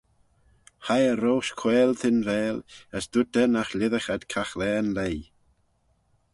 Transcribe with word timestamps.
Hie 0.85 1.05
eh 1.11 1.17
roish 1.21 1.51
quaiyl 1.59 1.93
Tinvaal 2.01 2.57
as 2.97 3.05
dooyrt 3.11 3.33
eh 3.41 3.49
nagh 3.53 3.73
lhisagh 3.79 4.09
ad 4.13 4.23
caghlaa 4.31 4.77
yn 4.81 4.89
leigh. 4.97 5.25